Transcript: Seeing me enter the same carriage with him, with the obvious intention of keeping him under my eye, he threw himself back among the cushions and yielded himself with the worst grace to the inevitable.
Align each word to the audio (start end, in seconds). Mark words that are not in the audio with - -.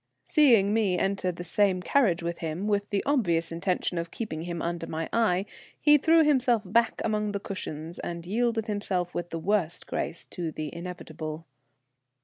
Seeing 0.23 0.73
me 0.73 0.97
enter 0.97 1.31
the 1.31 1.43
same 1.43 1.79
carriage 1.79 2.23
with 2.23 2.39
him, 2.39 2.65
with 2.67 2.89
the 2.89 3.03
obvious 3.05 3.51
intention 3.51 3.99
of 3.99 4.09
keeping 4.09 4.41
him 4.41 4.59
under 4.59 4.87
my 4.87 5.07
eye, 5.13 5.45
he 5.79 5.99
threw 5.99 6.23
himself 6.23 6.63
back 6.65 6.99
among 7.05 7.33
the 7.33 7.39
cushions 7.39 7.99
and 7.99 8.25
yielded 8.25 8.65
himself 8.65 9.13
with 9.13 9.29
the 9.29 9.37
worst 9.37 9.85
grace 9.85 10.25
to 10.25 10.51
the 10.51 10.73
inevitable. 10.73 11.45